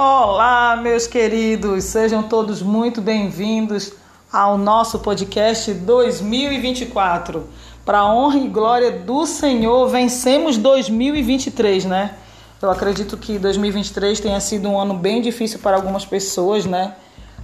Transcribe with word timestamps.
Olá, 0.00 0.76
meus 0.76 1.08
queridos, 1.08 1.82
sejam 1.82 2.22
todos 2.22 2.62
muito 2.62 3.02
bem-vindos 3.02 3.92
ao 4.32 4.56
nosso 4.56 5.00
podcast 5.00 5.74
2024. 5.74 7.44
Para 7.84 8.06
honra 8.06 8.38
e 8.38 8.46
glória 8.46 8.92
do 8.92 9.26
Senhor, 9.26 9.88
vencemos 9.88 10.56
2023, 10.56 11.86
né? 11.86 12.14
Eu 12.62 12.70
acredito 12.70 13.16
que 13.16 13.40
2023 13.40 14.20
tenha 14.20 14.38
sido 14.38 14.68
um 14.68 14.78
ano 14.78 14.94
bem 14.94 15.20
difícil 15.20 15.58
para 15.58 15.74
algumas 15.74 16.04
pessoas, 16.04 16.64
né? 16.64 16.94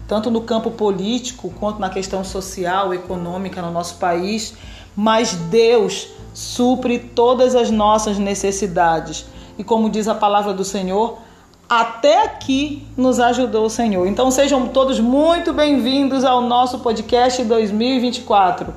Tanto 0.07 0.31
no 0.31 0.43
campo 0.43 0.71
político 0.71 1.53
quanto 1.59 1.81
na 1.81 1.91
questão 1.91 2.23
social, 2.23 2.95
econômica 2.95 3.61
no 3.61 3.73
nosso 3.73 3.97
país, 3.97 4.55
mas 4.95 5.33
Deus 5.33 6.07
supre 6.33 7.01
todas 7.01 7.57
as 7.57 7.69
nossas 7.69 8.17
necessidades. 8.17 9.27
E 9.59 9.65
como 9.65 9.91
diz 9.91 10.07
a 10.07 10.15
palavra 10.15 10.55
do 10.55 10.65
Senhor, 10.65 11.19
até 11.69 12.25
aqui 12.25 12.87
nos 12.97 13.19
ajudou 13.19 13.67
o 13.67 13.71
Senhor. 13.71 14.07
Então 14.07 14.31
sejam 14.31 14.69
todos 14.69 15.01
muito 15.01 15.53
bem-vindos 15.53 16.25
ao 16.25 16.41
nosso 16.41 16.81
podcast 16.81 17.43
2024. 17.43 18.75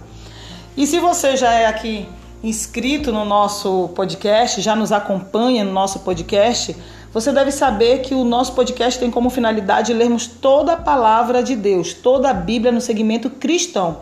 E 0.75 0.87
se 0.87 0.99
você 0.99 1.35
já 1.35 1.53
é 1.53 1.65
aqui 1.65 2.07
inscrito 2.43 3.11
no 3.11 3.25
nosso 3.25 3.89
podcast, 3.95 4.61
já 4.61 4.75
nos 4.75 4.91
acompanha 4.91 5.63
no 5.63 5.73
nosso 5.73 5.99
podcast, 5.99 6.75
você 7.11 7.31
deve 7.31 7.51
saber 7.51 7.99
que 7.99 8.13
o 8.13 8.23
nosso 8.23 8.53
podcast 8.53 8.99
tem 8.99 9.09
como 9.09 9.29
finalidade 9.29 9.91
lermos 9.93 10.27
toda 10.27 10.73
a 10.73 10.77
palavra 10.77 11.41
de 11.41 11.55
Deus, 11.55 11.93
toda 11.93 12.29
a 12.29 12.33
Bíblia 12.33 12.71
no 12.71 12.79
segmento 12.79 13.29
cristão, 13.29 14.01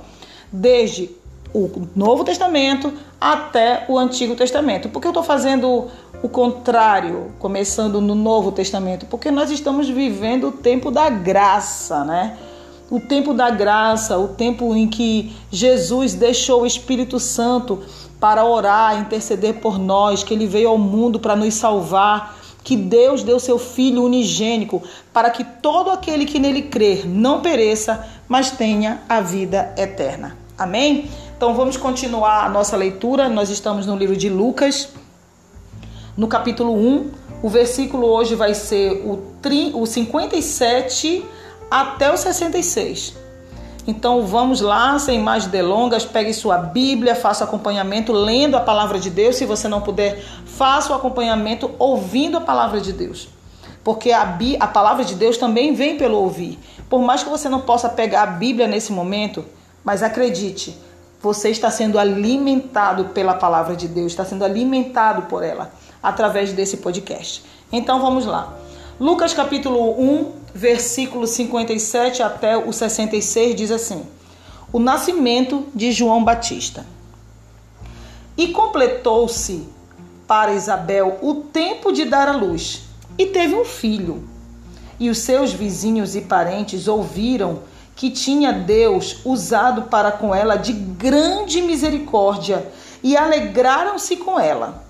desde 0.52 1.10
o 1.56 1.88
Novo 1.96 2.26
Testamento 2.26 2.92
até 3.20 3.86
o 3.88 3.98
Antigo 3.98 4.36
Testamento. 4.36 4.90
Por 4.90 5.00
que 5.00 5.08
eu 5.08 5.12
estou 5.12 5.24
fazendo 5.24 5.88
o 6.22 6.28
contrário, 6.28 7.32
começando 7.40 8.02
no 8.02 8.14
Novo 8.14 8.52
Testamento? 8.52 9.06
Porque 9.06 9.32
nós 9.32 9.50
estamos 9.50 9.88
vivendo 9.88 10.50
o 10.50 10.52
tempo 10.52 10.92
da 10.92 11.10
graça, 11.10 12.04
né? 12.04 12.36
O 12.92 13.00
tempo 13.00 13.34
da 13.34 13.50
graça, 13.50 14.18
o 14.18 14.28
tempo 14.28 14.76
em 14.76 14.88
que 14.88 15.34
Jesus 15.50 16.14
deixou 16.14 16.64
o 16.64 16.66
Espírito 16.66 17.20
Santo 17.22 17.82
para 18.20 18.44
orar, 18.44 19.00
interceder 19.00 19.56
por 19.56 19.80
nós, 19.80 20.24
que 20.24 20.34
ele 20.34 20.46
veio 20.46 20.70
ao 20.70 20.78
mundo 20.78 21.22
para 21.22 21.38
nos 21.38 21.54
salvar, 21.54 22.38
que 22.66 22.76
Deus 22.76 23.24
deu 23.24 23.40
seu 23.40 23.58
Filho 23.58 24.04
unigênico 24.04 24.84
para 25.14 25.30
que 25.30 25.44
todo 25.44 25.90
aquele 25.90 26.26
que 26.26 26.38
nele 26.38 26.64
crer 26.64 27.08
não 27.08 27.42
pereça, 27.42 28.06
mas 28.28 28.52
tenha 28.52 29.02
a 29.08 29.22
vida 29.22 29.74
eterna. 29.78 30.38
Amém? 30.58 31.10
Então 31.36 31.54
vamos 31.54 31.76
continuar 31.76 32.46
a 32.46 32.50
nossa 32.50 32.78
leitura. 32.78 33.28
Nós 33.28 33.50
estamos 33.50 33.86
no 33.86 33.98
livro 33.98 34.16
de 34.16 34.30
Lucas, 34.30 34.88
no 36.16 36.28
capítulo 36.28 36.74
1. 36.74 37.12
O 37.44 37.50
versículo 37.50 38.08
hoje 38.08 38.36
vai 38.36 38.54
ser 38.54 39.04
o, 39.06 39.18
tri, 39.42 39.70
o 39.76 39.86
57 39.86 41.26
até 41.70 42.10
o 42.10 42.16
66. 42.16 43.18
Então 43.86 44.26
vamos 44.26 44.62
lá, 44.62 44.98
sem 44.98 45.20
mais 45.20 45.46
delongas, 45.46 46.06
pegue 46.06 46.34
sua 46.34 46.58
Bíblia, 46.58 47.14
faça 47.14 47.44
acompanhamento 47.44 48.14
lendo 48.14 48.56
a 48.56 48.62
palavra 48.62 48.98
de 48.98 49.10
Deus. 49.10 49.36
Se 49.36 49.46
você 49.46 49.68
não 49.68 49.82
puder, 49.82 50.24
faça 50.46 50.94
o 50.94 50.96
acompanhamento 50.96 51.70
ouvindo 51.78 52.38
a 52.38 52.42
palavra 52.42 52.80
de 52.80 52.94
Deus. 52.94 53.28
Porque 53.84 54.14
a, 54.14 54.38
a 54.62 54.68
palavra 54.68 55.04
de 55.04 55.16
Deus 55.16 55.38
também 55.38 55.76
vem 55.76 55.98
pelo 55.98 56.18
ouvir. 56.18 56.58
Por 56.90 57.02
mais 57.02 57.24
que 57.24 57.30
você 57.30 57.50
não 57.50 57.60
possa 57.60 57.90
pegar 57.90 58.24
a 58.24 58.28
Bíblia 58.28 58.68
nesse 58.68 58.94
momento, 58.94 59.44
mas 59.84 60.02
acredite, 60.02 60.76
você 61.26 61.50
está 61.50 61.72
sendo 61.72 61.98
alimentado 61.98 63.06
pela 63.06 63.34
palavra 63.34 63.76
de 63.76 63.88
Deus, 63.88 64.12
está 64.12 64.24
sendo 64.24 64.46
alimentado 64.46 65.24
por 65.24 65.42
ela 65.42 65.74
através 66.02 66.54
desse 66.54 66.78
podcast. 66.78 67.44
Então 67.72 68.00
vamos 68.00 68.28
lá. 68.28 68.56
Lucas 69.00 69.34
capítulo 69.34 70.00
1, 70.00 70.32
versículo 70.54 71.26
57 71.26 72.22
até 72.22 72.56
o 72.56 72.72
66 72.72 73.56
diz 73.56 73.72
assim: 73.72 74.06
O 74.72 74.78
nascimento 74.78 75.66
de 75.74 75.92
João 75.92 76.24
Batista. 76.24 76.86
E 78.38 78.50
completou-se 78.50 79.68
para 80.28 80.54
Isabel 80.54 81.18
o 81.24 81.34
tempo 81.52 81.92
de 81.92 82.06
dar 82.06 82.28
à 82.28 82.34
luz, 82.34 82.84
e 83.18 83.26
teve 83.26 83.56
um 83.56 83.66
filho. 83.66 84.30
E 85.00 85.10
os 85.10 85.18
seus 85.18 85.52
vizinhos 85.52 86.16
e 86.16 86.22
parentes 86.22 86.88
ouviram 86.88 87.62
que 87.96 88.10
tinha 88.10 88.52
Deus 88.52 89.18
usado 89.24 89.84
para 89.84 90.12
com 90.12 90.36
ela 90.36 90.58
de 90.58 90.74
grande 90.74 91.62
misericórdia 91.62 92.70
e 93.02 93.16
alegraram-se 93.16 94.18
com 94.18 94.40
ela. 94.40 94.84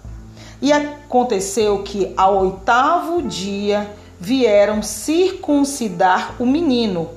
E 0.61 0.73
aconteceu 0.73 1.83
que 1.83 2.13
ao 2.17 2.39
oitavo 2.39 3.21
dia 3.21 3.93
vieram 4.19 4.81
circuncidar 4.81 6.35
o 6.39 6.45
menino 6.45 7.09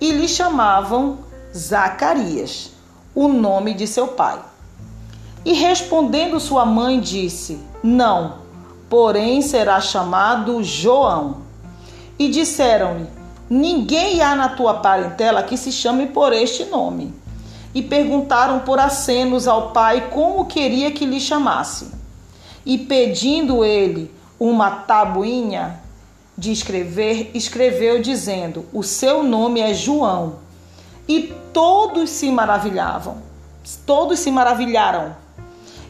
e 0.00 0.10
lhe 0.10 0.28
chamavam 0.28 1.18
Zacarias, 1.56 2.72
o 3.14 3.28
nome 3.28 3.72
de 3.72 3.86
seu 3.86 4.08
pai. 4.08 4.38
E 5.44 5.52
respondendo 5.52 6.38
sua 6.40 6.66
mãe, 6.66 7.00
disse: 7.00 7.58
Não, 7.82 8.38
porém 8.88 9.40
será 9.42 9.80
chamado 9.80 10.62
João. 10.62 11.42
E 12.18 12.28
disseram-lhe: 12.28 13.21
Ninguém 13.54 14.22
há 14.22 14.34
na 14.34 14.48
tua 14.48 14.72
parentela 14.72 15.42
que 15.42 15.58
se 15.58 15.70
chame 15.70 16.06
por 16.06 16.32
este 16.32 16.64
nome. 16.64 17.12
E 17.74 17.82
perguntaram 17.82 18.60
por 18.60 18.80
acenos 18.80 19.46
ao 19.46 19.72
pai 19.72 20.08
como 20.08 20.46
queria 20.46 20.90
que 20.90 21.04
lhe 21.04 21.20
chamasse. 21.20 21.90
E 22.64 22.78
pedindo 22.78 23.62
ele 23.62 24.10
uma 24.40 24.70
tabuinha 24.70 25.78
de 26.36 26.50
escrever, 26.50 27.30
escreveu 27.34 28.00
dizendo: 28.00 28.64
O 28.72 28.82
seu 28.82 29.22
nome 29.22 29.60
é 29.60 29.74
João. 29.74 30.36
E 31.06 31.34
todos 31.52 32.08
se 32.08 32.30
maravilhavam. 32.30 33.18
Todos 33.84 34.18
se 34.18 34.30
maravilharam. 34.30 35.14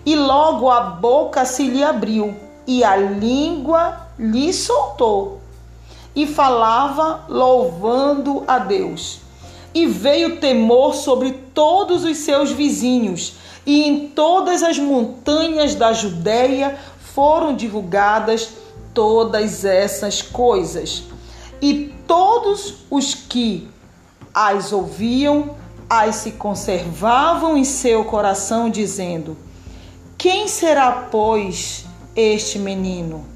E 0.04 0.16
logo 0.16 0.68
a 0.68 0.80
boca 0.80 1.44
se 1.44 1.68
lhe 1.68 1.84
abriu 1.84 2.34
e 2.66 2.82
a 2.82 2.96
língua 2.96 4.08
lhe 4.18 4.52
soltou 4.52 5.41
e 6.14 6.26
falava 6.26 7.24
louvando 7.28 8.44
a 8.46 8.58
Deus. 8.58 9.20
E 9.74 9.86
veio 9.86 10.36
temor 10.36 10.94
sobre 10.94 11.32
todos 11.54 12.04
os 12.04 12.18
seus 12.18 12.50
vizinhos, 12.50 13.34
e 13.64 13.84
em 13.84 14.08
todas 14.08 14.62
as 14.62 14.78
montanhas 14.78 15.74
da 15.74 15.92
Judéia 15.92 16.78
foram 17.14 17.54
divulgadas 17.54 18.50
todas 18.92 19.64
essas 19.64 20.20
coisas. 20.20 21.04
E 21.60 21.94
todos 22.06 22.74
os 22.90 23.14
que 23.14 23.68
as 24.34 24.72
ouviam, 24.72 25.56
as 25.88 26.16
se 26.16 26.32
conservavam 26.32 27.56
em 27.56 27.64
seu 27.64 28.04
coração, 28.04 28.68
dizendo: 28.68 29.36
Quem 30.18 30.48
será, 30.48 31.08
pois, 31.10 31.84
este 32.16 32.58
menino? 32.58 33.31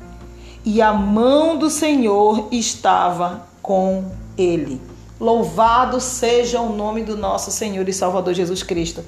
E 0.66 0.82
a 0.82 0.92
mão 0.92 1.56
do 1.56 1.70
Senhor 1.70 2.48
estava 2.50 3.46
com 3.62 4.10
ele. 4.36 4.82
Louvado 5.20 6.00
seja 6.00 6.60
o 6.60 6.74
nome 6.74 7.04
do 7.04 7.16
nosso 7.16 7.52
Senhor 7.52 7.88
e 7.88 7.92
Salvador 7.92 8.34
Jesus 8.34 8.64
Cristo. 8.64 9.04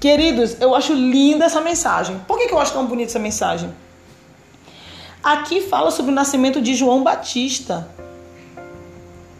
Queridos, 0.00 0.60
eu 0.60 0.74
acho 0.74 0.92
linda 0.92 1.44
essa 1.44 1.60
mensagem. 1.60 2.20
Por 2.26 2.36
que, 2.36 2.48
que 2.48 2.52
eu 2.52 2.58
acho 2.58 2.72
tão 2.72 2.84
bonita 2.84 3.12
essa 3.12 3.20
mensagem? 3.20 3.72
Aqui 5.22 5.60
fala 5.60 5.92
sobre 5.92 6.10
o 6.10 6.14
nascimento 6.14 6.60
de 6.60 6.74
João 6.74 7.04
Batista. 7.04 7.88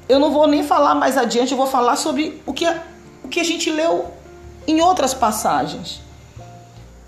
Eu 0.08 0.20
não 0.20 0.32
vou 0.32 0.46
nem 0.46 0.62
falar 0.62 0.94
mais 0.94 1.16
adiante, 1.16 1.50
eu 1.50 1.58
vou 1.58 1.66
falar 1.66 1.96
sobre 1.96 2.40
o 2.46 2.52
que, 2.52 2.64
o 3.24 3.28
que 3.28 3.40
a 3.40 3.44
gente 3.44 3.68
leu 3.68 4.14
em 4.64 4.80
outras 4.80 5.12
passagens. 5.12 6.00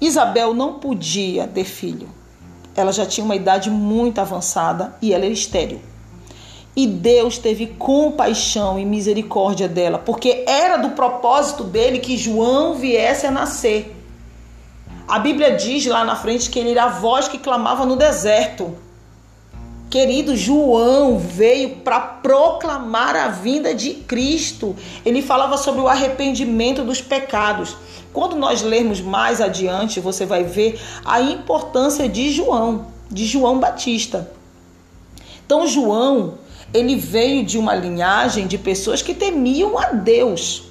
Isabel 0.01 0.55
não 0.55 0.81
podia 0.81 1.47
ter 1.47 1.65
filho 1.65 2.22
ela 2.77 2.93
já 2.93 3.05
tinha 3.07 3.25
uma 3.25 3.37
idade 3.37 3.71
muito 3.71 4.21
avançada 4.21 4.95
e 5.01 5.13
ela 5.13 5.25
era 5.25 5.33
estéril. 5.33 5.81
E 6.75 6.87
Deus 6.87 7.37
teve 7.37 7.67
compaixão 7.67 8.79
e 8.79 8.85
misericórdia 8.85 9.69
dela, 9.69 9.99
porque 9.99 10.45
era 10.47 10.79
do 10.79 10.91
propósito 10.91 11.65
dele 11.65 11.99
que 11.99 12.17
João 12.17 12.75
viesse 12.75 13.27
a 13.27 13.31
nascer. 13.31 13.95
A 15.07 15.19
Bíblia 15.19 15.55
diz 15.57 15.85
lá 15.85 16.05
na 16.05 16.17
frente 16.17 16.49
que 16.49 16.59
ele 16.59 16.71
era 16.71 16.85
a 16.85 16.89
voz 16.89 17.29
que 17.29 17.37
clamava 17.37 17.85
no 17.85 17.97
deserto. 17.97 18.75
Querido 19.93 20.35
João 20.35 21.19
veio 21.19 21.77
para 21.85 22.01
proclamar 22.01 23.15
a 23.15 23.29
vinda 23.29 23.75
de 23.75 23.93
Cristo. 23.93 24.75
Ele 25.05 25.21
falava 25.21 25.59
sobre 25.59 25.83
o 25.83 25.87
arrependimento 25.87 26.83
dos 26.83 27.03
pecados. 27.03 27.77
Quando 28.11 28.35
nós 28.35 28.63
lermos 28.63 29.03
mais 29.03 29.39
adiante, 29.39 30.01
você 30.01 30.25
vai 30.25 30.45
ver 30.45 30.81
a 31.05 31.21
importância 31.21 32.09
de 32.09 32.31
João, 32.31 32.87
de 33.11 33.27
João 33.27 33.61
Batista. 33.61 34.33
Então, 35.45 35.67
João, 35.67 36.39
ele 36.73 36.97
veio 36.97 37.45
de 37.45 37.59
uma 37.59 37.75
linhagem 37.75 38.47
de 38.47 38.57
pessoas 38.57 39.03
que 39.03 39.13
temiam 39.13 39.77
a 39.77 39.89
Deus. 39.89 40.63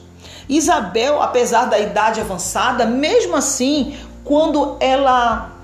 Isabel, 0.49 1.21
apesar 1.21 1.65
da 1.65 1.77
idade 1.77 2.19
avançada, 2.19 2.87
mesmo 2.87 3.35
assim, 3.35 3.95
quando 4.23 4.77
ela 4.79 5.60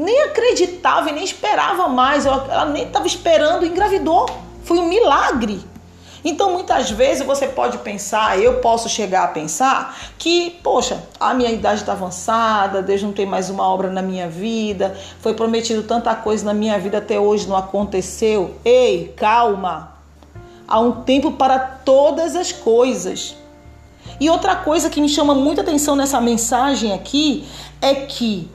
nem 0.00 0.22
acreditava 0.22 1.10
e 1.10 1.12
nem 1.12 1.22
esperava 1.22 1.86
mais, 1.86 2.24
ela 2.24 2.64
nem 2.64 2.84
estava 2.84 3.06
esperando, 3.06 3.66
engravidou. 3.66 4.26
Foi 4.64 4.78
um 4.78 4.88
milagre. 4.88 5.60
Então, 6.24 6.52
muitas 6.52 6.90
vezes 6.90 7.24
você 7.24 7.46
pode 7.46 7.78
pensar, 7.78 8.38
eu 8.38 8.60
posso 8.60 8.88
chegar 8.88 9.24
a 9.24 9.28
pensar 9.28 9.96
que, 10.18 10.58
poxa, 10.62 11.02
a 11.18 11.32
minha 11.34 11.50
idade 11.50 11.80
está 11.80 11.92
avançada, 11.92 12.82
Deus 12.82 13.02
não 13.02 13.12
tem 13.12 13.26
mais 13.26 13.48
uma 13.48 13.66
obra 13.66 13.90
na 13.90 14.02
minha 14.02 14.28
vida, 14.28 14.96
foi 15.20 15.34
prometido 15.34 15.82
tanta 15.82 16.14
coisa 16.14 16.44
na 16.44 16.54
minha 16.54 16.78
vida 16.78 16.98
até 16.98 17.18
hoje 17.18 17.48
não 17.48 17.56
aconteceu. 17.56 18.54
Ei, 18.64 19.14
calma. 19.16 19.94
Há 20.68 20.78
um 20.78 21.02
tempo 21.02 21.32
para 21.32 21.58
todas 21.58 22.36
as 22.36 22.52
coisas. 22.52 23.36
E 24.18 24.30
outra 24.30 24.56
coisa 24.56 24.88
que 24.88 25.00
me 25.00 25.08
chama 25.08 25.34
muita 25.34 25.62
atenção 25.62 25.96
nessa 25.96 26.20
mensagem 26.20 26.92
aqui 26.92 27.46
é 27.80 27.94
que 27.94 28.50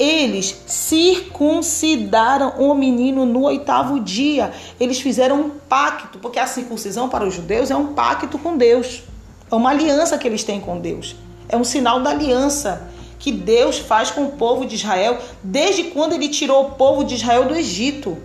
eles 0.00 0.62
circuncidaram 0.66 2.54
o 2.58 2.72
menino 2.74 3.26
no 3.26 3.42
oitavo 3.42 4.00
dia. 4.00 4.50
Eles 4.80 4.98
fizeram 4.98 5.38
um 5.38 5.50
pacto, 5.50 6.18
porque 6.18 6.38
a 6.38 6.46
circuncisão 6.46 7.10
para 7.10 7.26
os 7.26 7.34
judeus 7.34 7.70
é 7.70 7.76
um 7.76 7.88
pacto 7.88 8.38
com 8.38 8.56
Deus. 8.56 9.02
É 9.50 9.54
uma 9.54 9.68
aliança 9.68 10.16
que 10.16 10.26
eles 10.26 10.42
têm 10.42 10.58
com 10.58 10.80
Deus. 10.80 11.14
É 11.50 11.56
um 11.56 11.64
sinal 11.64 12.00
da 12.00 12.10
aliança 12.10 12.88
que 13.18 13.30
Deus 13.30 13.78
faz 13.78 14.10
com 14.10 14.24
o 14.24 14.32
povo 14.32 14.64
de 14.64 14.76
Israel 14.76 15.18
desde 15.44 15.84
quando 15.84 16.14
ele 16.14 16.30
tirou 16.30 16.62
o 16.62 16.70
povo 16.70 17.04
de 17.04 17.16
Israel 17.16 17.44
do 17.44 17.54
Egito. 17.54 18.16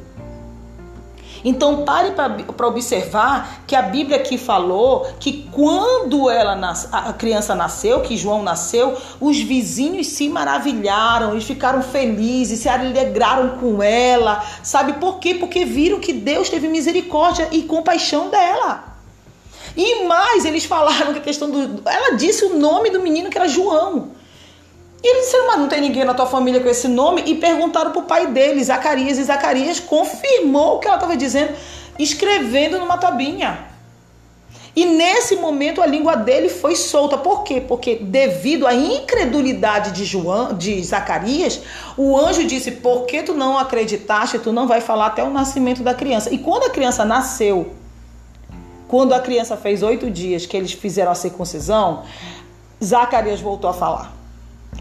Então 1.45 1.85
pare 1.85 2.11
para 2.11 2.67
observar 2.67 3.61
que 3.67 3.75
a 3.75 3.83
Bíblia 3.83 4.17
aqui 4.17 4.35
falou 4.35 5.05
que 5.19 5.47
quando 5.51 6.27
ela 6.27 6.55
a 6.91 7.13
criança 7.13 7.53
nasceu, 7.53 8.01
que 8.01 8.17
João 8.17 8.41
nasceu, 8.41 8.97
os 9.21 9.39
vizinhos 9.39 10.07
se 10.07 10.27
maravilharam, 10.27 11.33
eles 11.33 11.43
ficaram 11.43 11.83
felizes, 11.83 12.59
se 12.59 12.67
alegraram 12.67 13.59
com 13.59 13.83
ela. 13.83 14.43
Sabe 14.63 14.93
por 14.93 15.19
quê? 15.19 15.35
Porque 15.35 15.63
viram 15.63 15.99
que 15.99 16.11
Deus 16.11 16.49
teve 16.49 16.67
misericórdia 16.67 17.47
e 17.51 17.61
compaixão 17.61 18.29
dela. 18.29 18.83
E 19.77 20.05
mais, 20.05 20.45
eles 20.45 20.65
falaram 20.65 21.13
que 21.13 21.19
a 21.19 21.21
questão 21.21 21.51
do. 21.51 21.87
Ela 21.87 22.15
disse 22.15 22.43
o 22.45 22.57
nome 22.57 22.89
do 22.89 22.99
menino 22.99 23.29
que 23.29 23.37
era 23.37 23.47
João. 23.47 24.15
E 25.05 25.07
eles 25.07 25.25
disseram, 25.25 25.45
mas 25.45 25.59
não 25.59 25.67
tem 25.67 25.81
ninguém 25.81 26.03
na 26.03 26.15
tua 26.15 26.25
família 26.25 26.59
com 26.59 26.67
esse 26.67 26.87
nome? 26.87 27.21
E 27.27 27.35
perguntaram 27.35 27.91
para 27.91 27.99
o 27.99 28.05
pai 28.05 28.25
dele, 28.25 28.63
Zacarias, 28.63 29.19
e 29.19 29.23
Zacarias 29.23 29.79
confirmou 29.79 30.77
o 30.77 30.79
que 30.79 30.87
ela 30.87 30.95
estava 30.95 31.15
dizendo, 31.15 31.53
escrevendo 31.99 32.79
numa 32.79 32.97
tabinha. 32.97 33.67
E 34.75 34.83
nesse 34.83 35.35
momento 35.35 35.79
a 35.79 35.85
língua 35.85 36.15
dele 36.15 36.49
foi 36.49 36.75
solta. 36.75 37.19
Por 37.19 37.43
quê? 37.43 37.61
Porque 37.61 37.97
devido 37.97 38.65
à 38.65 38.73
incredulidade 38.73 39.91
de 39.91 40.03
João, 40.03 40.55
de 40.55 40.83
Zacarias, 40.83 41.61
o 41.95 42.17
anjo 42.17 42.43
disse: 42.43 42.71
"Por 42.71 43.05
que 43.05 43.21
tu 43.21 43.35
não 43.35 43.59
acreditaste? 43.59 44.39
Tu 44.39 44.51
não 44.51 44.67
vai 44.67 44.81
falar 44.81 45.05
até 45.05 45.23
o 45.23 45.29
nascimento 45.29 45.83
da 45.83 45.93
criança". 45.93 46.33
E 46.33 46.39
quando 46.39 46.63
a 46.63 46.71
criança 46.71 47.05
nasceu, 47.05 47.75
quando 48.87 49.13
a 49.13 49.19
criança 49.19 49.55
fez 49.55 49.83
oito 49.83 50.09
dias 50.09 50.47
que 50.47 50.57
eles 50.57 50.71
fizeram 50.71 51.11
a 51.11 51.15
circuncisão, 51.15 52.01
Zacarias 52.83 53.39
voltou 53.39 53.69
a 53.69 53.73
falar. 53.73 54.24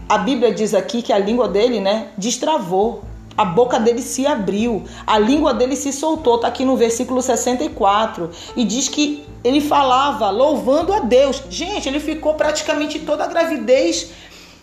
A 0.07 0.19
Bíblia 0.19 0.53
diz 0.53 0.73
aqui 0.73 1.01
que 1.01 1.11
a 1.11 1.17
língua 1.17 1.47
dele, 1.47 1.79
né, 1.79 2.09
destravou. 2.17 3.03
A 3.35 3.43
boca 3.43 3.79
dele 3.79 4.01
se 4.01 4.25
abriu, 4.25 4.85
a 5.05 5.19
língua 5.19 5.53
dele 5.53 5.75
se 5.75 5.91
soltou, 5.91 6.35
está 6.35 6.47
aqui 6.47 6.63
no 6.63 6.77
versículo 6.77 7.21
64, 7.21 8.29
e 8.55 8.63
diz 8.63 8.87
que 8.87 9.25
ele 9.43 9.59
falava 9.59 10.29
louvando 10.29 10.93
a 10.93 11.01
Deus. 11.01 11.43
Gente, 11.49 11.89
ele 11.89 11.99
ficou 11.99 12.35
praticamente 12.35 12.99
toda 12.99 13.25
a 13.25 13.27
gravidez 13.27 14.11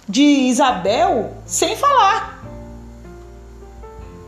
de 0.08 0.22
Isabel 0.22 1.34
sem 1.44 1.76
falar. 1.76 2.42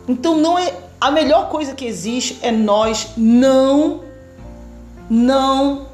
Então 0.06 0.37
não 0.37 0.58
é 0.58 0.75
a 1.00 1.10
melhor 1.10 1.49
coisa 1.49 1.75
que 1.75 1.87
existe 1.87 2.38
é 2.43 2.50
nós 2.50 3.12
não 3.17 4.02
não 5.08 5.87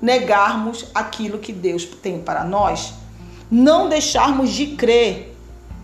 negarmos 0.00 0.86
aquilo 0.94 1.38
que 1.38 1.52
Deus 1.52 1.84
tem 1.84 2.20
para 2.20 2.44
nós 2.44 2.92
não 3.50 3.88
deixarmos 3.88 4.50
de 4.50 4.68
crer. 4.68 5.34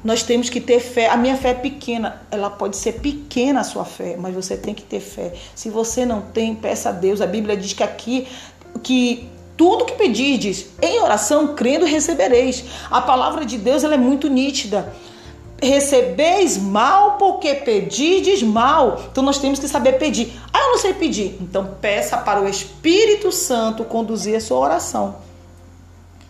Nós 0.04 0.22
temos 0.22 0.50
que 0.50 0.60
ter 0.60 0.80
fé. 0.80 1.08
A 1.08 1.16
minha 1.16 1.36
fé 1.36 1.50
é 1.50 1.54
pequena. 1.54 2.22
Ela 2.30 2.50
pode 2.50 2.76
ser 2.76 2.94
pequena 2.94 3.60
a 3.60 3.64
sua 3.64 3.84
fé, 3.84 4.16
mas 4.18 4.34
você 4.34 4.56
tem 4.56 4.74
que 4.74 4.82
ter 4.82 5.00
fé. 5.00 5.32
Se 5.54 5.70
você 5.70 6.04
não 6.04 6.20
tem, 6.20 6.54
peça 6.54 6.88
a 6.88 6.92
Deus. 6.92 7.20
A 7.20 7.26
Bíblia 7.26 7.56
diz 7.56 7.72
que 7.72 7.82
aqui 7.82 8.26
que 8.82 9.28
tudo 9.56 9.84
que 9.84 9.92
pedirdes 9.92 10.66
em 10.80 11.00
oração, 11.00 11.54
crendo, 11.54 11.84
recebereis. 11.84 12.64
A 12.90 13.00
palavra 13.00 13.44
de 13.44 13.56
Deus 13.58 13.84
ela 13.84 13.94
é 13.94 13.98
muito 13.98 14.28
nítida. 14.28 14.92
Recebeis 15.62 16.58
mal 16.58 17.12
porque 17.12 17.54
pedirdes 17.54 18.42
mal. 18.42 19.00
Então 19.12 19.22
nós 19.22 19.38
temos 19.38 19.60
que 19.60 19.68
saber 19.68 19.92
pedir. 19.92 20.32
Ah, 20.52 20.58
eu 20.58 20.70
não 20.70 20.78
sei 20.78 20.94
pedir. 20.94 21.36
Então 21.40 21.76
peça 21.80 22.16
para 22.16 22.40
o 22.40 22.48
Espírito 22.48 23.30
Santo 23.30 23.84
conduzir 23.84 24.34
a 24.34 24.40
sua 24.40 24.58
oração. 24.58 25.16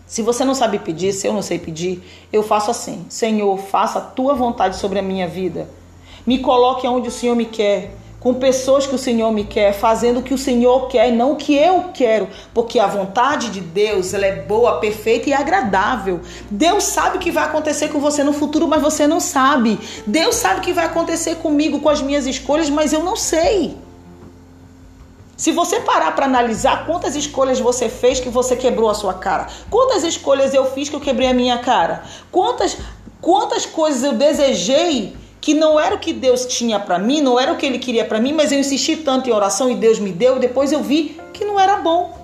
Se 0.05 0.21
você 0.21 0.43
não 0.43 0.53
sabe 0.53 0.79
pedir, 0.79 1.13
se 1.13 1.25
eu 1.25 1.33
não 1.33 1.41
sei 1.41 1.57
pedir, 1.57 2.03
eu 2.31 2.43
faço 2.43 2.69
assim: 2.69 3.05
Senhor, 3.09 3.57
faça 3.57 3.99
a 3.99 4.01
tua 4.01 4.33
vontade 4.33 4.77
sobre 4.77 4.99
a 4.99 5.01
minha 5.01 5.27
vida. 5.27 5.69
Me 6.25 6.39
coloque 6.39 6.87
onde 6.87 7.07
o 7.07 7.11
Senhor 7.11 7.35
me 7.35 7.45
quer, 7.45 7.95
com 8.23 8.33
pessoas 8.33 8.87
que 8.87 8.95
o 8.95 8.97
Senhor 8.97 9.31
me 9.33 9.43
quer, 9.43 9.73
fazendo 9.73 10.21
o 10.21 10.23
que 10.23 10.33
o 10.33 10.37
Senhor 10.37 10.87
quer 10.87 11.09
e 11.09 11.11
não 11.11 11.33
o 11.33 11.35
que 11.35 11.53
eu 11.55 11.89
quero, 11.93 12.29
porque 12.53 12.79
a 12.79 12.87
vontade 12.87 13.49
de 13.49 13.59
Deus 13.59 14.13
ela 14.13 14.25
é 14.25 14.43
boa, 14.43 14.79
perfeita 14.79 15.29
e 15.29 15.33
agradável. 15.33 16.21
Deus 16.49 16.85
sabe 16.85 17.17
o 17.17 17.19
que 17.19 17.31
vai 17.31 17.43
acontecer 17.43 17.89
com 17.89 17.99
você 17.99 18.23
no 18.23 18.31
futuro, 18.31 18.65
mas 18.65 18.81
você 18.81 19.05
não 19.05 19.19
sabe. 19.19 19.77
Deus 20.07 20.35
sabe 20.35 20.59
o 20.59 20.63
que 20.63 20.71
vai 20.71 20.85
acontecer 20.85 21.35
comigo, 21.35 21.81
com 21.81 21.89
as 21.89 22.01
minhas 22.01 22.25
escolhas, 22.25 22.69
mas 22.69 22.93
eu 22.93 23.03
não 23.03 23.17
sei. 23.17 23.75
Se 25.43 25.51
você 25.51 25.81
parar 25.81 26.15
para 26.15 26.25
analisar 26.25 26.85
quantas 26.85 27.17
escolhas 27.17 27.59
você 27.59 27.89
fez 27.89 28.17
que 28.17 28.29
você 28.29 28.55
quebrou 28.55 28.89
a 28.89 28.93
sua 28.93 29.13
cara, 29.13 29.47
quantas 29.69 30.05
escolhas 30.05 30.53
eu 30.53 30.71
fiz 30.71 30.87
que 30.87 30.95
eu 30.95 31.01
quebrei 31.01 31.27
a 31.27 31.33
minha 31.33 31.57
cara, 31.57 32.05
quantas 32.31 32.77
quantas 33.19 33.65
coisas 33.65 34.05
eu 34.05 34.13
desejei 34.13 35.17
que 35.41 35.53
não 35.53 35.77
era 35.77 35.95
o 35.95 35.99
que 35.99 36.13
Deus 36.13 36.45
tinha 36.45 36.79
para 36.79 36.97
mim, 36.97 37.19
não 37.19 37.37
era 37.37 37.51
o 37.51 37.57
que 37.57 37.65
Ele 37.65 37.77
queria 37.77 38.05
para 38.05 38.21
mim, 38.21 38.31
mas 38.31 38.53
eu 38.53 38.59
insisti 38.59 38.95
tanto 38.95 39.29
em 39.29 39.33
oração 39.33 39.69
e 39.69 39.75
Deus 39.75 39.99
me 39.99 40.13
deu, 40.13 40.37
e 40.37 40.39
depois 40.39 40.71
eu 40.71 40.81
vi 40.81 41.19
que 41.33 41.43
não 41.43 41.59
era 41.59 41.75
bom. 41.75 42.17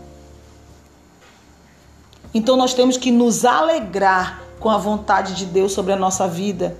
Então 2.33 2.55
nós 2.55 2.73
temos 2.73 2.95
que 2.95 3.11
nos 3.11 3.43
alegrar 3.43 4.43
com 4.61 4.69
a 4.69 4.77
vontade 4.77 5.35
de 5.35 5.45
Deus 5.45 5.73
sobre 5.73 5.91
a 5.91 5.97
nossa 5.97 6.25
vida 6.25 6.77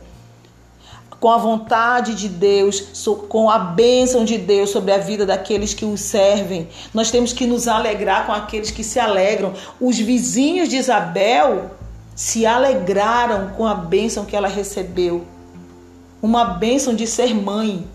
com 1.19 1.29
a 1.29 1.37
vontade 1.37 2.15
de 2.15 2.29
Deus, 2.29 3.05
com 3.27 3.49
a 3.49 3.59
bênção 3.59 4.23
de 4.23 4.37
Deus 4.37 4.69
sobre 4.69 4.93
a 4.93 4.97
vida 4.97 5.25
daqueles 5.25 5.73
que 5.73 5.83
o 5.83 5.97
servem. 5.97 6.67
Nós 6.93 7.11
temos 7.11 7.33
que 7.33 7.45
nos 7.45 7.67
alegrar 7.67 8.25
com 8.25 8.31
aqueles 8.31 8.71
que 8.71 8.83
se 8.83 8.99
alegram. 8.99 9.53
Os 9.81 9.97
vizinhos 9.97 10.69
de 10.69 10.77
Isabel 10.77 11.71
se 12.15 12.45
alegraram 12.45 13.49
com 13.49 13.65
a 13.65 13.75
bênção 13.75 14.25
que 14.25 14.35
ela 14.35 14.47
recebeu. 14.47 15.25
Uma 16.21 16.45
bênção 16.45 16.95
de 16.95 17.05
ser 17.05 17.33
mãe. 17.33 17.85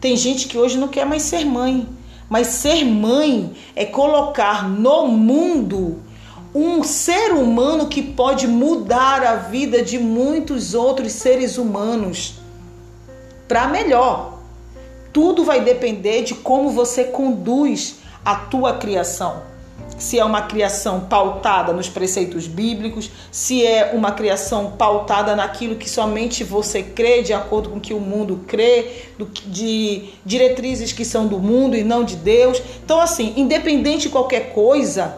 Tem 0.00 0.16
gente 0.16 0.46
que 0.46 0.58
hoje 0.58 0.78
não 0.78 0.88
quer 0.88 1.06
mais 1.06 1.22
ser 1.22 1.44
mãe, 1.44 1.88
mas 2.28 2.48
ser 2.48 2.84
mãe 2.84 3.52
é 3.74 3.84
colocar 3.84 4.68
no 4.68 5.08
mundo 5.08 6.02
um 6.54 6.82
ser 6.82 7.32
humano 7.32 7.88
que 7.88 8.02
pode 8.02 8.46
mudar 8.46 9.22
a 9.22 9.36
vida 9.36 9.82
de 9.82 9.98
muitos 9.98 10.74
outros 10.74 11.12
seres 11.12 11.58
humanos 11.58 12.37
para 13.48 13.66
melhor. 13.66 14.38
Tudo 15.12 15.42
vai 15.42 15.62
depender 15.62 16.22
de 16.22 16.34
como 16.34 16.70
você 16.70 17.04
conduz 17.04 17.96
a 18.24 18.34
tua 18.36 18.74
criação. 18.74 19.42
Se 19.96 20.18
é 20.18 20.24
uma 20.24 20.42
criação 20.42 21.00
pautada 21.00 21.72
nos 21.72 21.88
preceitos 21.88 22.46
bíblicos, 22.46 23.10
se 23.32 23.66
é 23.66 23.90
uma 23.94 24.12
criação 24.12 24.72
pautada 24.72 25.34
naquilo 25.34 25.74
que 25.74 25.90
somente 25.90 26.44
você 26.44 26.82
crê, 26.84 27.22
de 27.22 27.32
acordo 27.32 27.70
com 27.70 27.78
o 27.78 27.80
que 27.80 27.94
o 27.94 27.98
mundo 27.98 28.44
crê, 28.46 29.06
de 29.46 30.10
diretrizes 30.24 30.92
que 30.92 31.04
são 31.04 31.26
do 31.26 31.38
mundo 31.38 31.76
e 31.76 31.82
não 31.82 32.04
de 32.04 32.14
Deus. 32.14 32.62
Então, 32.84 33.00
assim, 33.00 33.32
independente 33.36 34.02
de 34.02 34.08
qualquer 34.10 34.52
coisa, 34.52 35.16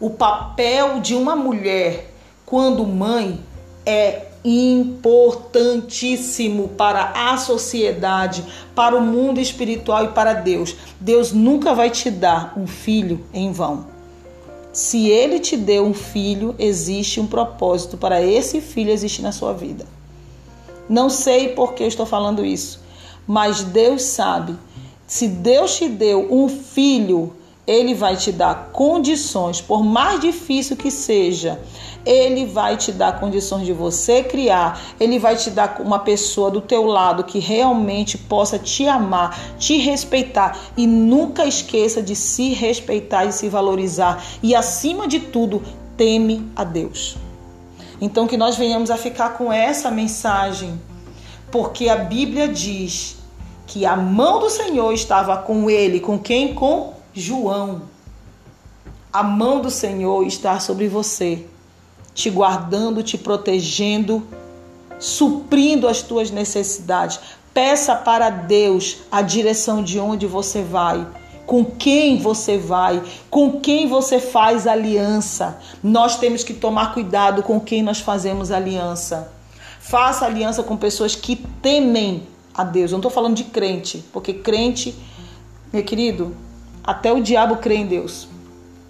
o 0.00 0.10
papel 0.10 1.00
de 1.00 1.14
uma 1.14 1.36
mulher 1.36 2.10
quando 2.44 2.84
mãe 2.84 3.38
é 3.84 4.25
importantíssimo 4.46 6.68
para 6.68 7.32
a 7.32 7.36
sociedade, 7.36 8.44
para 8.74 8.96
o 8.96 9.00
mundo 9.00 9.40
espiritual 9.40 10.04
e 10.04 10.08
para 10.08 10.32
Deus. 10.32 10.76
Deus 11.00 11.32
nunca 11.32 11.74
vai 11.74 11.90
te 11.90 12.10
dar 12.10 12.54
um 12.56 12.66
filho 12.66 13.24
em 13.34 13.50
vão. 13.50 13.86
Se 14.72 15.08
ele 15.08 15.40
te 15.40 15.56
deu 15.56 15.84
um 15.84 15.94
filho, 15.94 16.54
existe 16.58 17.18
um 17.18 17.26
propósito 17.26 17.96
para 17.96 18.22
esse 18.22 18.60
filho 18.60 18.92
existir 18.92 19.22
na 19.22 19.32
sua 19.32 19.52
vida. 19.52 19.84
Não 20.88 21.10
sei 21.10 21.48
por 21.48 21.72
que 21.72 21.82
eu 21.82 21.88
estou 21.88 22.06
falando 22.06 22.44
isso, 22.44 22.80
mas 23.26 23.64
Deus 23.64 24.02
sabe. 24.02 24.54
Se 25.06 25.26
Deus 25.26 25.76
te 25.76 25.88
deu 25.88 26.32
um 26.32 26.48
filho 26.48 27.32
Ele 27.66 27.94
vai 27.94 28.16
te 28.16 28.30
dar 28.30 28.70
condições, 28.72 29.60
por 29.60 29.82
mais 29.82 30.20
difícil 30.20 30.76
que 30.76 30.90
seja, 30.90 31.60
ele 32.06 32.46
vai 32.46 32.76
te 32.76 32.92
dar 32.92 33.18
condições 33.18 33.66
de 33.66 33.72
você 33.72 34.22
criar, 34.22 34.80
ele 35.00 35.18
vai 35.18 35.34
te 35.34 35.50
dar 35.50 35.80
uma 35.80 35.98
pessoa 35.98 36.48
do 36.48 36.60
teu 36.60 36.84
lado 36.84 37.24
que 37.24 37.40
realmente 37.40 38.16
possa 38.16 38.56
te 38.56 38.86
amar, 38.86 39.56
te 39.58 39.76
respeitar 39.78 40.56
e 40.76 40.86
nunca 40.86 41.44
esqueça 41.44 42.00
de 42.00 42.14
se 42.14 42.50
respeitar 42.50 43.24
e 43.24 43.32
se 43.32 43.48
valorizar 43.48 44.24
e 44.40 44.54
acima 44.54 45.08
de 45.08 45.18
tudo, 45.18 45.60
teme 45.96 46.48
a 46.54 46.62
Deus. 46.62 47.16
Então 48.00 48.28
que 48.28 48.36
nós 48.36 48.56
venhamos 48.56 48.90
a 48.90 48.96
ficar 48.96 49.30
com 49.30 49.52
essa 49.52 49.90
mensagem, 49.90 50.80
porque 51.50 51.88
a 51.88 51.96
Bíblia 51.96 52.46
diz 52.46 53.16
que 53.66 53.84
a 53.84 53.96
mão 53.96 54.38
do 54.38 54.48
Senhor 54.48 54.92
estava 54.92 55.38
com 55.38 55.68
ele, 55.68 55.98
com 55.98 56.18
quem? 56.18 56.54
Com 56.54 56.95
João. 57.20 57.82
A 59.10 59.22
mão 59.22 59.60
do 59.62 59.70
Senhor 59.70 60.26
está 60.26 60.60
sobre 60.60 60.86
você 60.86 61.46
te 62.16 62.30
guardando, 62.30 63.02
te 63.02 63.18
protegendo, 63.18 64.26
suprindo 64.98 65.86
as 65.86 66.02
tuas 66.02 66.30
necessidades. 66.30 67.20
Peça 67.52 67.94
para 67.94 68.30
Deus 68.30 68.98
a 69.10 69.20
direção 69.22 69.82
de 69.82 70.00
onde 70.00 70.26
você 70.26 70.62
vai, 70.62 71.06
com 71.46 71.64
quem 71.64 72.18
você 72.18 72.58
vai, 72.58 73.02
com 73.30 73.60
quem 73.60 73.86
você 73.86 74.18
faz 74.18 74.66
aliança. 74.66 75.58
Nós 75.82 76.18
temos 76.18 76.42
que 76.42 76.54
tomar 76.54 76.92
cuidado 76.94 77.42
com 77.42 77.60
quem 77.60 77.82
nós 77.82 78.00
fazemos 78.00 78.50
aliança. 78.50 79.30
Faça 79.78 80.24
aliança 80.24 80.62
com 80.62 80.76
pessoas 80.76 81.14
que 81.14 81.36
temem 81.36 82.26
a 82.54 82.64
Deus. 82.64 82.90
Eu 82.90 82.96
não 82.96 83.00
estou 83.00 83.10
falando 83.10 83.36
de 83.36 83.44
crente, 83.44 84.04
porque 84.12 84.32
crente, 84.32 84.94
meu 85.72 85.84
querido, 85.84 86.34
até 86.86 87.12
o 87.12 87.20
diabo 87.20 87.56
crê 87.56 87.76
em 87.76 87.86
Deus 87.86 88.28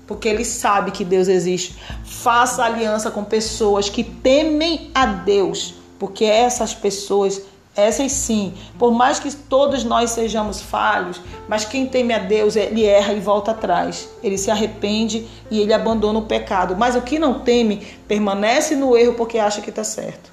porque 0.06 0.28
ele 0.28 0.44
sabe 0.44 0.90
que 0.90 1.04
Deus 1.04 1.28
existe. 1.28 1.76
Faça 2.04 2.64
aliança 2.64 3.10
com 3.10 3.24
pessoas 3.24 3.88
que 3.88 4.04
temem 4.04 4.90
a 4.94 5.04
Deus, 5.06 5.74
porque 5.98 6.24
essas 6.24 6.72
pessoas, 6.72 7.42
essas 7.74 8.12
sim, 8.12 8.54
por 8.78 8.92
mais 8.92 9.18
que 9.18 9.34
todos 9.34 9.82
nós 9.84 10.10
sejamos 10.10 10.60
falhos, 10.60 11.20
mas 11.48 11.64
quem 11.64 11.86
teme 11.86 12.14
a 12.14 12.18
Deus, 12.18 12.54
ele 12.54 12.84
erra 12.84 13.12
e 13.14 13.20
volta 13.20 13.50
atrás. 13.50 14.08
Ele 14.22 14.38
se 14.38 14.50
arrepende 14.50 15.26
e 15.50 15.60
ele 15.60 15.72
abandona 15.72 16.18
o 16.20 16.26
pecado. 16.26 16.76
Mas 16.76 16.94
o 16.94 17.02
que 17.02 17.18
não 17.18 17.40
teme 17.40 17.86
permanece 18.06 18.76
no 18.76 18.96
erro 18.96 19.14
porque 19.14 19.38
acha 19.38 19.60
que 19.60 19.70
está 19.70 19.82
certo. 19.82 20.32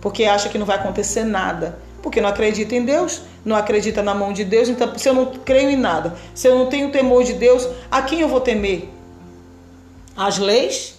Porque 0.00 0.24
acha 0.24 0.48
que 0.48 0.56
não 0.56 0.64
vai 0.64 0.76
acontecer 0.76 1.24
nada 1.24 1.78
porque 2.02 2.20
não 2.20 2.28
acredita 2.28 2.74
em 2.74 2.84
Deus, 2.84 3.22
não 3.44 3.56
acredita 3.56 4.02
na 4.02 4.14
mão 4.14 4.32
de 4.32 4.44
Deus. 4.44 4.68
Então, 4.68 4.96
se 4.98 5.08
eu 5.08 5.14
não 5.14 5.26
creio 5.26 5.70
em 5.70 5.76
nada, 5.76 6.14
se 6.34 6.48
eu 6.48 6.58
não 6.58 6.66
tenho 6.66 6.90
temor 6.90 7.24
de 7.24 7.34
Deus, 7.34 7.68
a 7.90 8.02
quem 8.02 8.20
eu 8.20 8.28
vou 8.28 8.40
temer? 8.40 8.88
As 10.16 10.38
leis? 10.38 10.98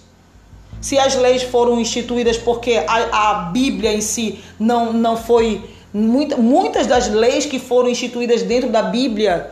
Se 0.80 0.98
as 0.98 1.16
leis 1.16 1.44
foram 1.44 1.80
instituídas 1.80 2.38
porque 2.38 2.84
a, 2.88 3.32
a 3.32 3.34
Bíblia 3.52 3.94
em 3.94 4.02
si 4.02 4.44
não, 4.60 4.92
não 4.92 5.16
foi. 5.16 5.64
Muita, 5.94 6.38
muitas 6.38 6.88
das 6.88 7.10
leis 7.10 7.46
que 7.46 7.60
foram 7.60 7.90
instituídas 7.90 8.42
dentro 8.44 8.70
da 8.70 8.82
Bíblia 8.82 9.52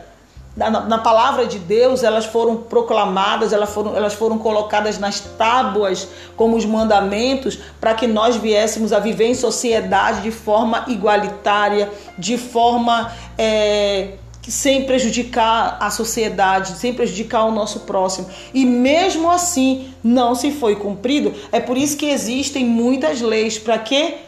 na, 0.56 0.68
na, 0.68 0.98
palavra 0.98 1.46
de 1.46 1.58
Deus, 1.58 2.02
elas 2.02 2.26
foram 2.26 2.56
proclamadas, 2.56 3.52
elas 3.52 3.70
foram, 3.70 3.96
elas 3.96 4.14
foram 4.14 4.36
colocadas 4.36 4.98
nas 4.98 5.20
tábuas 5.20 6.08
como 6.36 6.56
os 6.56 6.64
mandamentos 6.64 7.58
para 7.80 7.94
que 7.94 8.06
nós 8.06 8.36
viéssemos 8.36 8.92
a 8.92 8.98
viver 8.98 9.26
em 9.26 9.34
sociedade 9.34 10.22
de 10.22 10.30
forma 10.32 10.84
igualitária, 10.88 11.90
de 12.18 12.36
forma 12.36 13.12
é, 13.38 14.14
sem 14.42 14.84
prejudicar 14.84 15.76
a 15.80 15.90
sociedade, 15.90 16.72
sem 16.72 16.92
prejudicar 16.92 17.44
o 17.44 17.52
nosso 17.52 17.80
próximo. 17.80 18.28
E 18.52 18.66
mesmo 18.66 19.30
assim 19.30 19.94
não 20.02 20.34
se 20.34 20.50
foi 20.50 20.74
cumprido. 20.74 21.32
É 21.52 21.60
por 21.60 21.78
isso 21.78 21.96
que 21.96 22.06
existem 22.06 22.64
muitas 22.64 23.20
leis 23.20 23.56
para 23.58 23.78
quê? 23.78 24.18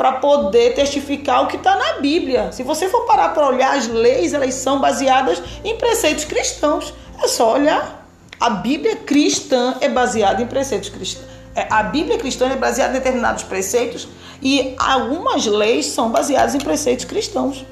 Para 0.00 0.12
poder 0.12 0.72
testificar 0.72 1.44
o 1.44 1.46
que 1.46 1.56
está 1.56 1.76
na 1.76 2.00
Bíblia. 2.00 2.52
Se 2.52 2.62
você 2.62 2.88
for 2.88 3.04
parar 3.04 3.34
para 3.34 3.46
olhar 3.46 3.76
as 3.76 3.86
leis, 3.86 4.32
elas 4.32 4.54
são 4.54 4.80
baseadas 4.80 5.42
em 5.62 5.76
preceitos 5.76 6.24
cristãos. 6.24 6.94
É 7.22 7.28
só 7.28 7.52
olhar. 7.52 8.08
A 8.40 8.48
Bíblia 8.48 8.96
cristã 8.96 9.76
é 9.78 9.90
baseada 9.90 10.40
em 10.40 10.46
preceitos 10.46 10.88
cristãos. 10.88 11.28
É, 11.54 11.66
a 11.68 11.82
Bíblia 11.82 12.16
cristã 12.16 12.48
é 12.48 12.56
baseada 12.56 12.92
em 12.92 12.98
determinados 12.98 13.42
preceitos 13.42 14.08
e 14.40 14.74
algumas 14.78 15.44
leis 15.44 15.84
são 15.84 16.08
baseadas 16.08 16.54
em 16.54 16.60
preceitos 16.60 17.04
cristãos. 17.04 17.66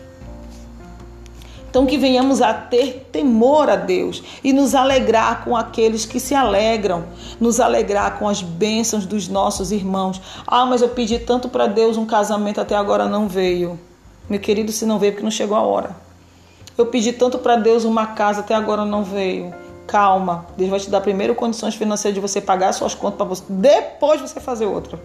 Então, 1.78 1.86
que 1.86 1.96
venhamos 1.96 2.42
a 2.42 2.52
ter 2.52 3.08
temor 3.12 3.70
a 3.70 3.76
Deus 3.76 4.20
e 4.42 4.52
nos 4.52 4.74
alegrar 4.74 5.44
com 5.44 5.56
aqueles 5.56 6.04
que 6.04 6.18
se 6.18 6.34
alegram, 6.34 7.04
nos 7.38 7.60
alegrar 7.60 8.18
com 8.18 8.28
as 8.28 8.42
bênçãos 8.42 9.06
dos 9.06 9.28
nossos 9.28 9.70
irmãos. 9.70 10.20
Ah, 10.44 10.66
mas 10.66 10.82
eu 10.82 10.88
pedi 10.88 11.20
tanto 11.20 11.48
para 11.48 11.68
Deus 11.68 11.96
um 11.96 12.04
casamento, 12.04 12.60
até 12.60 12.74
agora 12.74 13.06
não 13.06 13.28
veio. 13.28 13.78
Meu 14.28 14.40
querido, 14.40 14.72
se 14.72 14.84
não 14.84 14.98
veio, 14.98 15.12
porque 15.12 15.22
não 15.22 15.30
chegou 15.30 15.56
a 15.56 15.60
hora. 15.60 15.94
Eu 16.76 16.86
pedi 16.86 17.12
tanto 17.12 17.38
para 17.38 17.54
Deus 17.54 17.84
uma 17.84 18.08
casa, 18.08 18.40
até 18.40 18.56
agora 18.56 18.84
não 18.84 19.04
veio. 19.04 19.54
Calma, 19.86 20.46
Deus 20.56 20.70
vai 20.70 20.80
te 20.80 20.90
dar 20.90 21.00
primeiro 21.00 21.32
condições 21.36 21.76
financeiras 21.76 22.12
de 22.12 22.20
você 22.20 22.40
pagar 22.40 22.72
suas 22.72 22.92
contas 22.92 23.18
para 23.18 23.26
você, 23.26 23.44
depois 23.48 24.20
você 24.20 24.40
fazer 24.40 24.66
outra. 24.66 24.98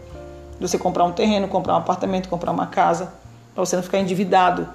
De 0.60 0.68
você 0.68 0.80
comprar 0.80 1.04
um 1.04 1.12
terreno, 1.12 1.48
comprar 1.48 1.76
um 1.76 1.78
apartamento, 1.78 2.28
comprar 2.30 2.52
uma 2.52 2.66
casa, 2.66 3.14
para 3.54 3.64
você 3.64 3.76
não 3.76 3.84
ficar 3.84 4.00
endividado 4.00 4.68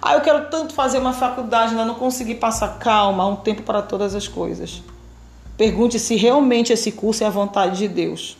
ah, 0.00 0.14
eu 0.14 0.20
quero 0.20 0.48
tanto 0.48 0.74
fazer 0.74 0.98
uma 0.98 1.12
faculdade, 1.12 1.72
ainda 1.72 1.84
não 1.84 1.94
consegui 1.94 2.34
passar 2.34 2.78
calma, 2.78 3.26
um 3.26 3.36
tempo 3.36 3.62
para 3.62 3.82
todas 3.82 4.14
as 4.14 4.28
coisas. 4.28 4.82
Pergunte 5.56 5.98
se 5.98 6.14
realmente 6.14 6.72
esse 6.72 6.92
curso 6.92 7.24
é 7.24 7.26
a 7.26 7.30
vontade 7.30 7.78
de 7.78 7.88
Deus. 7.88 8.36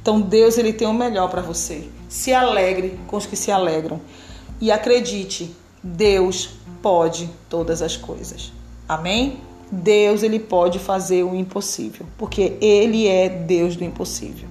Então 0.00 0.20
Deus 0.20 0.58
ele 0.58 0.72
tem 0.72 0.86
o 0.86 0.94
melhor 0.94 1.28
para 1.28 1.42
você. 1.42 1.88
Se 2.08 2.32
alegre 2.32 3.00
com 3.08 3.16
os 3.16 3.26
que 3.26 3.36
se 3.36 3.50
alegram 3.50 4.00
e 4.60 4.70
acredite, 4.70 5.54
Deus 5.82 6.50
pode 6.80 7.28
todas 7.48 7.82
as 7.82 7.96
coisas. 7.96 8.52
Amém? 8.88 9.40
Deus 9.72 10.22
ele 10.22 10.38
pode 10.38 10.78
fazer 10.78 11.24
o 11.24 11.34
impossível, 11.34 12.06
porque 12.16 12.56
ele 12.60 13.08
é 13.08 13.28
Deus 13.28 13.74
do 13.74 13.82
impossível. 13.82 14.48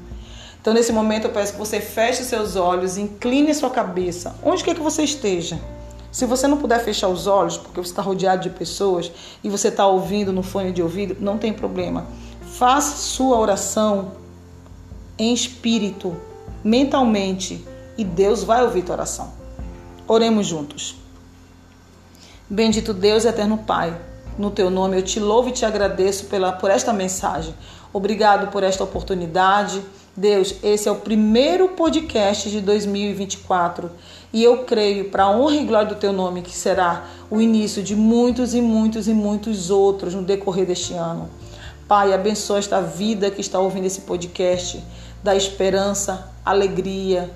Então 0.60 0.74
nesse 0.74 0.92
momento 0.92 1.26
eu 1.26 1.32
peço 1.32 1.54
que 1.54 1.60
você 1.60 1.80
feche 1.80 2.24
seus 2.24 2.56
olhos, 2.56 2.98
incline 2.98 3.54
sua 3.54 3.70
cabeça, 3.70 4.36
onde 4.44 4.64
quer 4.64 4.76
que 4.76 4.82
você 4.82 5.04
esteja. 5.04 5.60
Se 6.12 6.26
você 6.26 6.48
não 6.48 6.58
puder 6.58 6.84
fechar 6.84 7.08
os 7.08 7.26
olhos, 7.26 7.58
porque 7.58 7.80
você 7.80 7.92
está 7.92 8.02
rodeado 8.02 8.44
de 8.44 8.50
pessoas 8.50 9.12
e 9.44 9.50
você 9.50 9.70
está 9.70 9.88
ouvindo 9.88 10.34
no 10.34 10.44
fone 10.44 10.72
de 10.72 10.84
ouvido, 10.84 11.16
não 11.20 11.38
tem 11.38 11.54
problema. 11.54 12.06
Faça 12.42 12.98
sua 12.98 13.38
oração 13.38 14.12
em 15.18 15.34
espírito, 15.34 16.16
mentalmente, 16.64 17.66
e 17.98 18.04
Deus 18.04 18.44
vai 18.44 18.64
ouvir 18.64 18.84
tua 18.84 18.96
oração. 18.96 19.32
Oremos 20.08 20.48
juntos. 20.48 20.96
Bendito 22.50 22.94
Deus, 22.94 23.24
eterno 23.24 23.60
Pai, 23.60 23.98
no 24.38 24.52
teu 24.52 24.70
nome 24.70 24.98
eu 24.98 25.02
te 25.02 25.20
louvo 25.20 25.50
e 25.50 25.52
te 25.54 25.66
agradeço 25.66 26.26
pela, 26.26 26.52
por 26.52 26.70
esta 26.70 26.92
mensagem. 26.92 27.54
Obrigado 27.94 28.52
por 28.52 28.64
esta 28.64 28.84
oportunidade. 28.84 29.82
Deus, 30.16 30.56
esse 30.62 30.90
é 30.90 30.92
o 30.92 30.96
primeiro 30.96 31.70
podcast 31.70 32.50
de 32.50 32.60
2024 32.60 33.90
e 34.34 34.44
eu 34.44 34.64
creio, 34.64 35.10
para 35.10 35.24
a 35.24 35.32
honra 35.32 35.56
e 35.56 35.66
glória 35.66 35.90
do 35.90 35.96
teu 35.96 36.14
nome, 36.14 36.42
que 36.42 36.56
será 36.56 37.06
o 37.30 37.42
início 37.42 37.84
de 37.84 37.96
muitos 37.96 38.54
e 38.54 38.62
muitos 38.62 39.08
e 39.08 39.14
muitos 39.14 39.70
outros 39.70 40.14
no 40.14 40.24
decorrer 40.24 40.66
deste 40.66 40.94
ano. 40.94 41.30
Pai, 41.88 42.14
abençoa 42.14 42.60
esta 42.60 42.82
vida 42.82 43.30
que 43.30 43.42
está 43.42 43.60
ouvindo 43.60 43.86
esse 43.86 44.02
podcast, 44.02 44.82
dá 45.22 45.36
esperança, 45.36 46.32
alegria, 46.46 47.30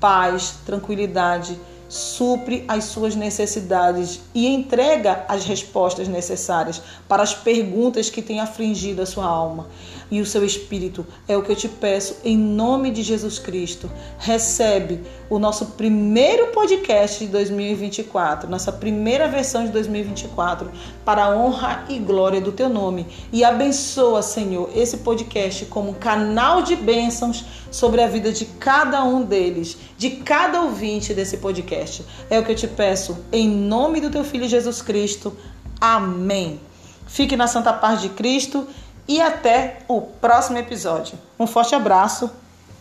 paz, 0.00 0.54
tranquilidade, 0.64 1.58
supre 1.88 2.64
as 2.66 2.84
suas 2.84 3.14
necessidades 3.14 4.20
e 4.34 4.46
entrega 4.46 5.24
as 5.28 5.44
respostas 5.44 6.08
necessárias 6.08 6.80
para 7.06 7.22
as 7.22 7.34
perguntas 7.34 8.08
que 8.08 8.22
têm 8.22 8.40
afligido 8.40 9.02
a 9.02 9.06
sua 9.06 9.24
alma 9.24 9.66
e 10.10 10.20
o 10.20 10.26
seu 10.26 10.44
espírito. 10.44 11.06
É 11.26 11.36
o 11.36 11.42
que 11.42 11.52
eu 11.52 11.56
te 11.56 11.68
peço 11.68 12.16
em 12.24 12.36
nome 12.36 12.90
de 12.90 13.02
Jesus 13.02 13.38
Cristo. 13.38 13.90
Recebe 14.18 15.00
o 15.28 15.38
nosso 15.38 15.66
primeiro 15.66 16.48
podcast 16.48 17.24
de 17.24 17.30
2024, 17.30 18.48
nossa 18.48 18.72
primeira 18.72 19.28
versão 19.28 19.64
de 19.64 19.70
2024, 19.70 20.70
para 21.04 21.24
a 21.24 21.36
honra 21.36 21.84
e 21.88 21.98
glória 21.98 22.40
do 22.40 22.52
teu 22.52 22.68
nome. 22.68 23.06
E 23.32 23.44
abençoa, 23.44 24.22
Senhor, 24.22 24.70
esse 24.74 24.98
podcast 24.98 25.66
como 25.66 25.94
canal 25.94 26.62
de 26.62 26.76
bênçãos 26.76 27.44
sobre 27.70 28.02
a 28.02 28.06
vida 28.06 28.32
de 28.32 28.44
cada 28.44 29.04
um 29.04 29.22
deles, 29.22 29.76
de 29.96 30.10
cada 30.10 30.62
ouvinte 30.62 31.12
desse 31.12 31.36
podcast. 31.38 32.04
É 32.30 32.38
o 32.38 32.44
que 32.44 32.52
eu 32.52 32.56
te 32.56 32.68
peço 32.68 33.18
em 33.30 33.48
nome 33.48 34.00
do 34.00 34.10
teu 34.10 34.24
filho 34.24 34.48
Jesus 34.48 34.80
Cristo. 34.80 35.36
Amém. 35.80 36.60
Fique 37.06 37.36
na 37.36 37.46
santa 37.46 37.72
paz 37.72 38.02
de 38.02 38.10
Cristo 38.10 38.66
e 39.08 39.20
até 39.20 39.78
o 39.88 40.02
próximo 40.02 40.58
episódio. 40.58 41.18
Um 41.40 41.46
forte 41.46 41.74
abraço 41.74 42.30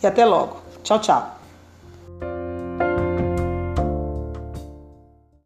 e 0.04 0.06
até 0.06 0.26
logo. 0.26 0.62
Tchau, 0.84 1.00
tchau. 1.00 1.37